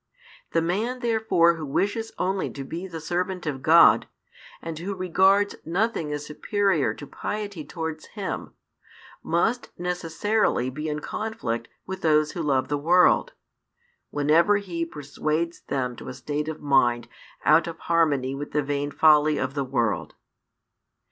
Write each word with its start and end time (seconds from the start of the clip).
The 0.53 0.61
|416 0.61 0.63
man 0.65 0.99
therefore 1.01 1.55
who 1.57 1.65
wishes 1.67 2.11
only 2.17 2.49
to 2.49 2.63
be 2.63 2.87
the 2.87 2.99
servant 2.99 3.45
of 3.45 3.61
God, 3.61 4.07
and 4.59 4.79
who 4.79 4.95
regards 4.95 5.55
nothing 5.63 6.11
as 6.11 6.25
superior 6.25 6.91
to 6.95 7.05
piety 7.05 7.63
towards 7.63 8.07
Him, 8.07 8.55
must 9.21 9.69
necessarily 9.77 10.71
be 10.71 10.87
in 10.89 11.01
conflict 11.01 11.67
with 11.85 12.01
those 12.01 12.31
who 12.31 12.41
love 12.41 12.67
the 12.67 12.79
world, 12.79 13.33
whenever 14.09 14.57
he 14.57 14.85
persuades 14.87 15.61
them 15.67 15.95
to 15.97 16.07
a 16.07 16.15
state 16.15 16.47
of 16.47 16.59
mind 16.63 17.07
out 17.45 17.67
of 17.67 17.77
harmony 17.77 18.33
with 18.33 18.53
the 18.53 18.63
vain 18.63 18.89
folly 18.89 19.37
of 19.37 19.53
the 19.53 19.63
world. 19.63 20.15